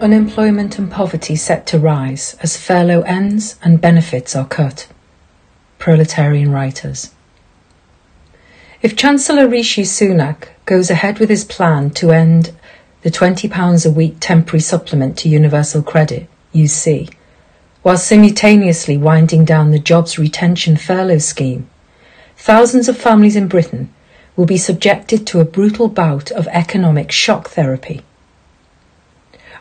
[0.00, 4.86] Unemployment and poverty set to rise as furlough ends and benefits are cut.
[5.80, 7.10] Proletarian Writers.
[8.80, 12.52] If Chancellor Rishi Sunak goes ahead with his plan to end
[13.02, 17.12] the £20 a week temporary supplement to Universal Credit, UC,
[17.82, 21.68] while simultaneously winding down the Jobs Retention Furlough Scheme,
[22.36, 23.92] thousands of families in Britain
[24.36, 28.04] will be subjected to a brutal bout of economic shock therapy.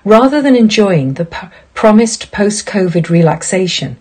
[0.05, 3.97] Rather than enjoying the p- promised post-COVID relaxation,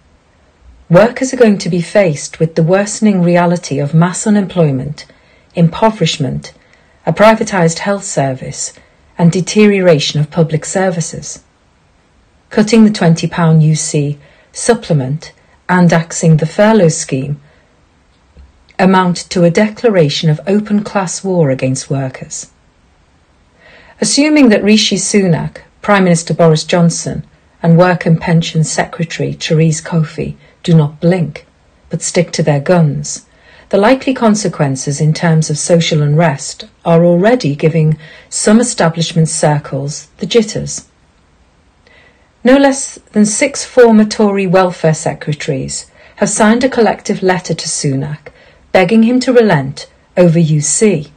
[0.89, 5.07] workers are going to be faced with the worsening reality of mass unemployment,
[5.55, 6.53] impoverishment,
[7.07, 8.73] a privatised health service,
[9.19, 11.43] and deterioration of public services.
[12.51, 14.19] Cutting the £20 UC
[14.53, 15.33] supplement
[15.69, 17.41] and axing the furlough scheme
[18.79, 22.51] amount to a declaration of open class war against workers.
[24.01, 27.25] Assuming that Rishi Sunak Prime Minister Boris Johnson
[27.63, 31.47] and Work and Pensions Secretary Therese Coffey do not blink,
[31.91, 33.25] but stick to their guns,
[33.69, 37.97] the likely consequences in terms of social unrest are already giving
[38.29, 40.89] some establishment circles the jitters.
[42.43, 48.33] No less than six former Tory welfare secretaries have signed a collective letter to Sunak
[48.73, 51.11] begging him to relent over UC,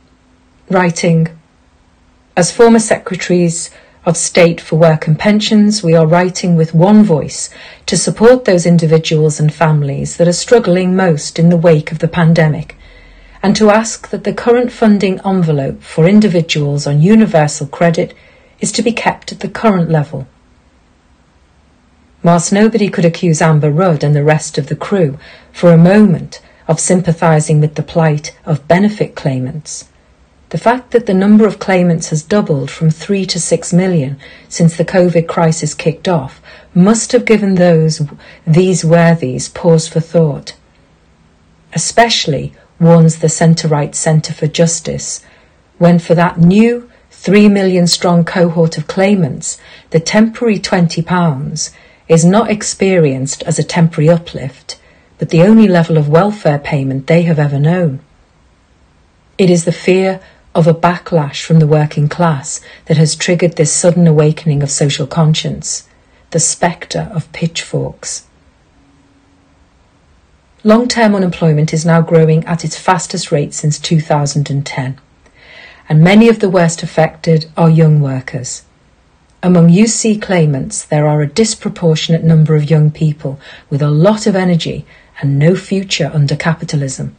[0.70, 1.28] writing,
[2.38, 3.72] As former secretaries
[4.06, 7.50] of State for Work and Pensions, we are writing with one voice
[7.86, 12.08] to support those individuals and families that are struggling most in the wake of the
[12.08, 12.78] pandemic,
[13.44, 18.14] and to ask that the current funding envelope for individuals on universal credit
[18.60, 20.28] is to be kept at the current level.
[22.24, 25.18] Whilst nobody could accuse Amber Rudd and the rest of the crew
[25.52, 29.90] for a moment of sympathising with the plight of benefit claimants,
[30.50, 34.76] the fact that the number of claimants has doubled from 3 to 6 million since
[34.76, 36.42] the COVID crisis kicked off
[36.74, 38.02] must have given those
[38.48, 40.56] these worthies pause for thought.
[41.74, 45.24] Especially, warns the centre-right Centre for Justice,
[45.78, 49.60] when for that new 3 million strong cohort of claimants,
[49.92, 51.72] the temporary £20
[52.08, 54.80] is not experienced as a temporary uplift,
[55.20, 58.00] but the only level of welfare payment they have ever known.
[59.38, 60.20] It is the fear
[60.60, 65.08] of a backlash from the working class that has triggered this sudden awakening of social
[65.08, 65.88] conscience,
[66.32, 68.28] the spectre of pitchforks.
[70.66, 75.00] Long term unemployment is now growing at its fastest rate since 2010,
[75.88, 78.64] and many of the worst affected are young workers.
[79.42, 83.40] Among UC claimants, there are a disproportionate number of young people
[83.70, 84.86] with a lot of energy
[85.22, 87.16] and no future under capitalism.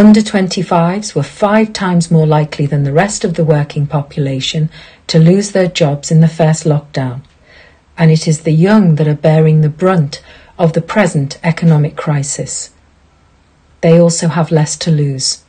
[0.00, 4.70] Under 25s were five times more likely than the rest of the working population
[5.08, 7.20] to lose their jobs in the first lockdown,
[7.98, 10.22] and it is the young that are bearing the brunt
[10.58, 12.70] of the present economic crisis.
[13.82, 15.44] They also have less to lose.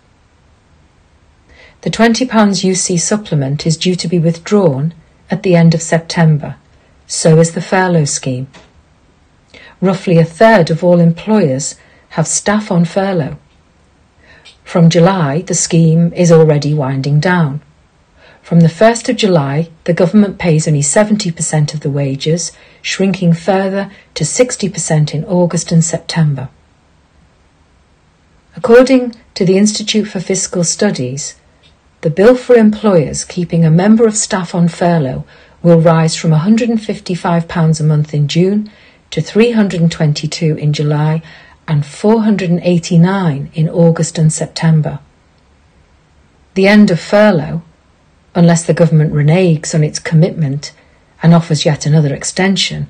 [1.83, 4.93] The £20 UC supplement is due to be withdrawn
[5.29, 6.57] at the end of September,
[7.07, 8.49] so is the furlough scheme.
[9.79, 11.75] Roughly a third of all employers
[12.09, 13.37] have staff on furlough.
[14.71, 17.59] From July, the scheme is already winding down.
[18.41, 23.91] From the 1st of July, the government pays only 70% of the wages, shrinking further
[24.13, 26.47] to 60% in August and September.
[28.55, 31.35] According to the Institute for Fiscal Studies,
[31.99, 35.25] the bill for employers keeping a member of staff on furlough
[35.61, 38.71] will rise from £155 a month in June
[39.09, 41.21] to 322 in July
[41.71, 44.99] and 489 in August and September.
[46.55, 47.61] The end of furlough,
[48.35, 50.73] unless the government reneges on its commitment
[51.23, 52.87] and offers yet another extension,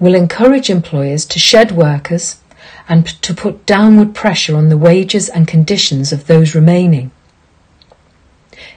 [0.00, 2.40] will encourage employers to shed workers
[2.88, 7.12] and to put downward pressure on the wages and conditions of those remaining.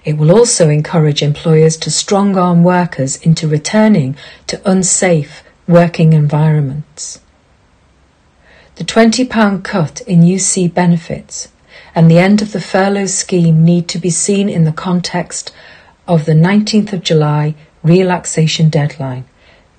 [0.06, 4.16] It will also encourage employers to strong arm workers into returning
[4.46, 7.22] to unsafe working environments.
[8.76, 11.50] The £20 cut in UC benefits
[11.94, 15.52] and the end of the furlough scheme need to be seen in the context
[16.08, 17.54] of the 19th of July
[17.84, 19.26] relaxation deadline,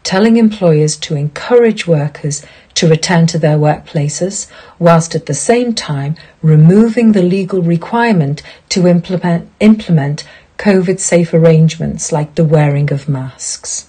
[0.03, 2.45] telling employers to encourage workers
[2.75, 8.87] to return to their workplaces, whilst at the same time removing the legal requirement to
[8.87, 10.25] implement, implement
[10.59, 13.89] COVID safe arrangements like the wearing of masks.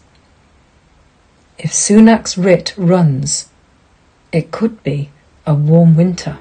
[1.57, 3.49] If Sunak's writ runs,
[4.33, 5.09] it could be
[5.45, 6.37] a warm winter.